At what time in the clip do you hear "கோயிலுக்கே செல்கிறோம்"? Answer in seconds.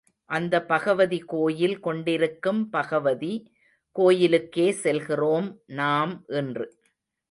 3.95-5.49